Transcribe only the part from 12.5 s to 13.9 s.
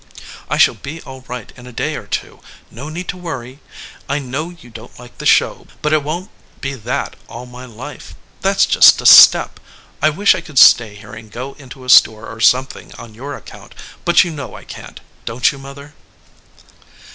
thing on your account,